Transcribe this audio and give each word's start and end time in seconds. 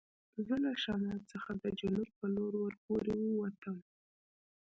زه 0.45 0.55
له 0.63 0.71
شمال 0.83 1.19
څخه 1.31 1.51
د 1.61 1.65
جنوب 1.79 2.09
په 2.19 2.25
لور 2.33 2.53
ور 2.61 2.73
پورې 2.85 3.13
و 3.19 3.27
وتم. 3.41 3.77